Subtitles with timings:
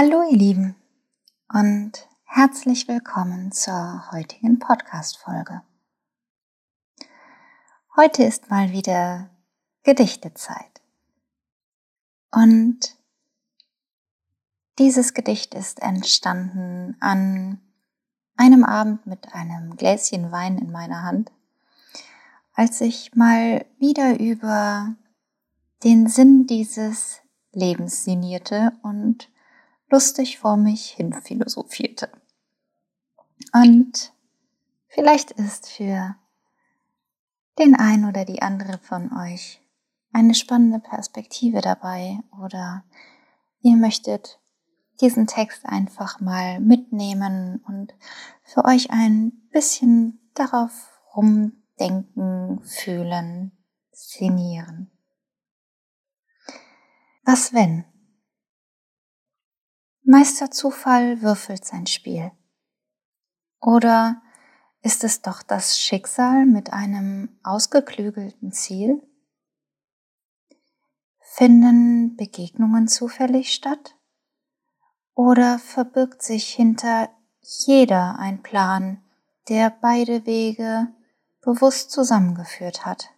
[0.00, 0.76] Hallo ihr Lieben
[1.52, 5.62] und herzlich willkommen zur heutigen Podcast-Folge.
[7.96, 9.28] Heute ist mal wieder
[9.82, 10.82] Gedichtezeit.
[12.30, 12.96] Und
[14.78, 17.60] dieses Gedicht ist entstanden an
[18.36, 21.32] einem Abend mit einem Gläschen Wein in meiner Hand,
[22.52, 24.94] als ich mal wieder über
[25.82, 29.28] den Sinn dieses Lebens sinnierte und
[29.90, 32.10] lustig vor mich hin philosophierte.
[33.52, 34.12] Und
[34.88, 36.16] vielleicht ist für
[37.58, 39.60] den einen oder die andere von euch
[40.12, 42.84] eine spannende Perspektive dabei oder
[43.60, 44.38] ihr möchtet
[45.00, 47.94] diesen Text einfach mal mitnehmen und
[48.42, 53.52] für euch ein bisschen darauf rumdenken, fühlen,
[53.92, 54.90] sinnieren.
[57.24, 57.84] Was wenn?
[60.10, 62.32] Meister Zufall würfelt sein Spiel.
[63.60, 64.22] Oder
[64.80, 69.06] ist es doch das Schicksal mit einem ausgeklügelten Ziel?
[71.20, 73.96] Finden Begegnungen zufällig statt?
[75.12, 77.10] Oder verbirgt sich hinter
[77.42, 79.02] jeder ein Plan,
[79.50, 80.88] der beide Wege
[81.42, 83.10] bewusst zusammengeführt hat?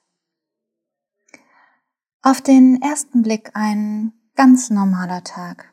[2.20, 5.72] Auf den ersten Blick ein ganz normaler Tag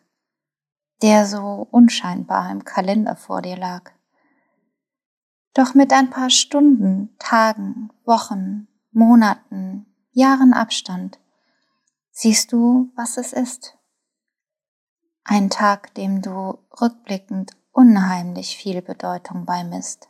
[1.02, 3.92] der so unscheinbar im Kalender vor dir lag.
[5.54, 11.20] Doch mit ein paar Stunden, Tagen, Wochen, Monaten, Jahren Abstand
[12.12, 13.78] siehst du, was es ist.
[15.24, 20.10] Ein Tag, dem du rückblickend unheimlich viel Bedeutung beimisst.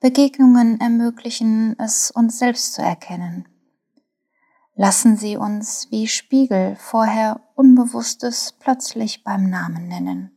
[0.00, 3.48] Begegnungen ermöglichen es uns selbst zu erkennen,
[4.74, 10.36] lassen sie uns wie Spiegel vorher Unbewusstes plötzlich beim Namen nennen.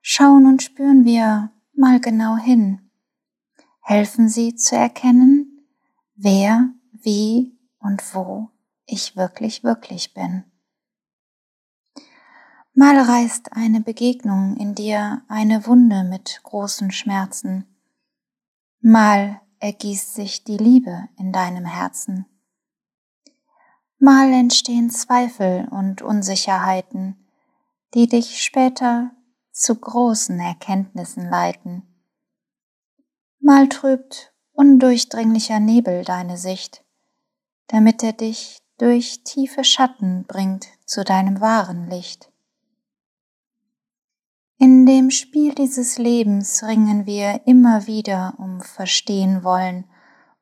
[0.00, 2.90] Schauen und spüren wir mal genau hin,
[3.80, 5.66] helfen sie zu erkennen,
[6.14, 8.48] wer, wie und wo
[8.86, 10.44] ich wirklich, wirklich bin.
[12.72, 17.66] Mal reißt eine Begegnung in dir eine Wunde mit großen Schmerzen,
[18.80, 22.24] mal ergießt sich die Liebe in deinem Herzen.
[24.02, 27.28] Mal entstehen Zweifel und Unsicherheiten,
[27.92, 29.10] die dich später
[29.52, 31.82] zu großen Erkenntnissen leiten.
[33.40, 36.82] Mal trübt undurchdringlicher Nebel deine Sicht,
[37.66, 42.32] damit er dich durch tiefe Schatten bringt zu deinem wahren Licht.
[44.56, 49.84] In dem Spiel dieses Lebens ringen wir immer wieder um Verstehen wollen,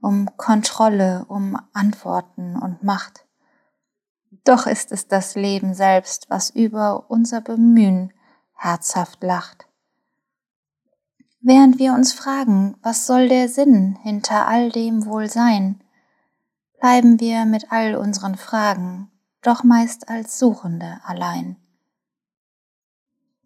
[0.00, 3.27] um Kontrolle, um Antworten und Macht.
[4.48, 8.14] Doch ist es das Leben selbst, was über unser Bemühen
[8.54, 9.66] herzhaft lacht.
[11.42, 15.84] Während wir uns fragen, was soll der Sinn hinter all dem wohl sein,
[16.80, 19.10] bleiben wir mit all unseren Fragen
[19.42, 21.56] doch meist als Suchende allein.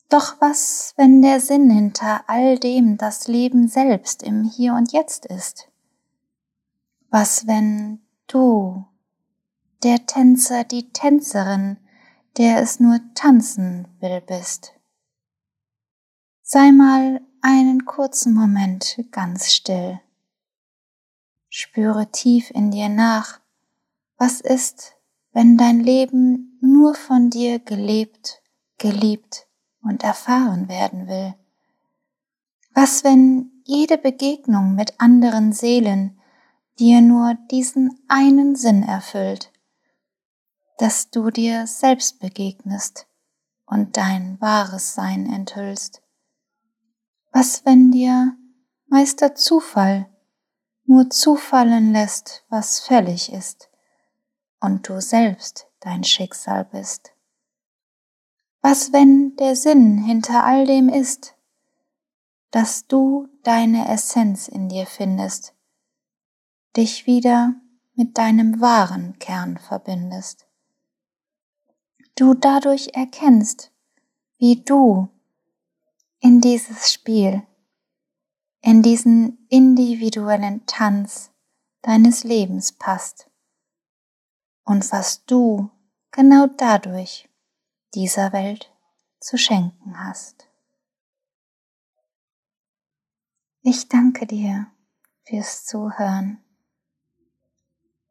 [0.08, 5.26] Doch was, wenn der Sinn hinter all dem das Leben selbst im Hier und Jetzt
[5.26, 5.68] ist?
[7.10, 8.84] Was, wenn du
[9.82, 11.78] der Tänzer, die Tänzerin,
[12.36, 14.72] der es nur tanzen will bist.
[16.42, 20.00] Sei mal einen kurzen Moment ganz still.
[21.48, 23.40] Spüre tief in dir nach,
[24.16, 24.96] was ist,
[25.32, 28.42] wenn dein Leben nur von dir gelebt,
[28.78, 29.46] geliebt
[29.82, 31.34] und erfahren werden will?
[32.74, 36.18] Was, wenn jede Begegnung mit anderen Seelen
[36.78, 39.51] dir nur diesen einen Sinn erfüllt?
[40.82, 43.06] Dass du dir selbst begegnest
[43.66, 46.02] und dein wahres Sein enthüllst.
[47.30, 48.36] Was, wenn dir
[48.88, 50.10] Meister Zufall
[50.84, 53.70] nur zufallen lässt, was fällig ist,
[54.58, 57.14] und du selbst dein Schicksal bist?
[58.60, 61.36] Was, wenn der Sinn hinter all dem ist,
[62.50, 65.54] dass du deine Essenz in dir findest,
[66.76, 67.54] dich wieder
[67.94, 70.48] mit deinem wahren Kern verbindest?
[72.14, 73.72] Du dadurch erkennst,
[74.38, 75.08] wie du
[76.20, 77.42] in dieses Spiel,
[78.60, 81.30] in diesen individuellen Tanz
[81.82, 83.28] deines Lebens passt
[84.64, 85.70] und was du
[86.10, 87.28] genau dadurch
[87.94, 88.72] dieser Welt
[89.20, 90.48] zu schenken hast.
[93.62, 94.66] Ich danke dir
[95.24, 96.42] fürs Zuhören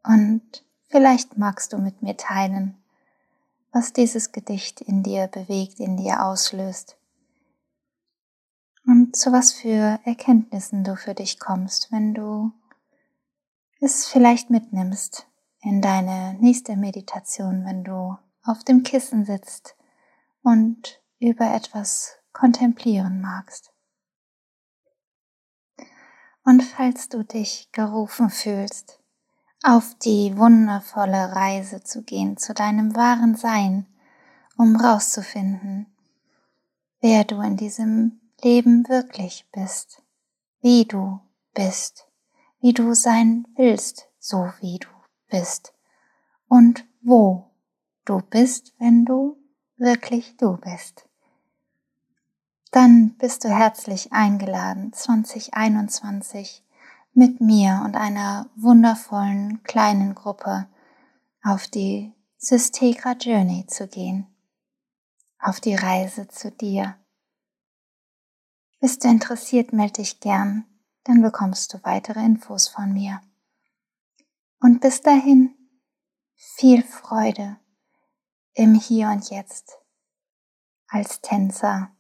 [0.04, 2.81] und vielleicht magst du mit mir teilen,
[3.72, 6.98] was dieses Gedicht in dir bewegt, in dir auslöst.
[8.86, 12.52] Und zu was für Erkenntnissen du für dich kommst, wenn du
[13.80, 15.28] es vielleicht mitnimmst
[15.62, 19.76] in deine nächste Meditation, wenn du auf dem Kissen sitzt
[20.42, 23.72] und über etwas kontemplieren magst.
[26.44, 29.01] Und falls du dich gerufen fühlst,
[29.64, 33.86] auf die wundervolle Reise zu gehen zu deinem wahren Sein,
[34.58, 35.86] um rauszufinden,
[37.00, 40.02] wer du in diesem Leben wirklich bist,
[40.62, 41.20] wie du
[41.54, 42.08] bist,
[42.60, 44.88] wie du sein willst, so wie du
[45.30, 45.74] bist
[46.48, 47.52] und wo
[48.06, 49.38] du bist, wenn du
[49.78, 51.08] wirklich du bist.
[52.72, 56.64] Dann bist du herzlich eingeladen, 2021
[57.14, 60.68] mit mir und einer wundervollen kleinen Gruppe
[61.44, 64.28] auf die Systegra Journey zu gehen,
[65.40, 66.96] auf die Reise zu dir.
[68.80, 70.66] Bist du interessiert, melde dich gern,
[71.04, 73.22] dann bekommst du weitere Infos von mir.
[74.60, 75.56] Und bis dahin
[76.36, 77.58] viel Freude
[78.54, 79.78] im Hier und Jetzt
[80.88, 81.96] als Tänzer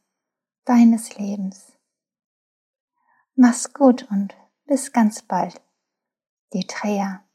[0.65, 1.73] deines Lebens.
[3.35, 4.35] Mach's gut und
[4.71, 5.61] bis ganz bald.
[6.53, 7.25] Die Trea.